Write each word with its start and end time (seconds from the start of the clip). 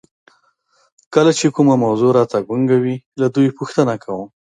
کله 1.13 1.31
چې 1.39 1.47
کومه 1.55 1.75
موضوع 1.85 2.11
راته 2.17 2.37
ګونګه 2.47 2.77
وي 2.83 2.95
له 3.19 3.27
دوی 3.35 3.49
پوښتنه 3.59 3.93
کوم. 4.03 4.27